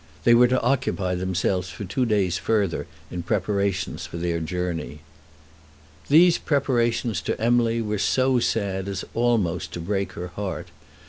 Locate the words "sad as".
8.39-9.05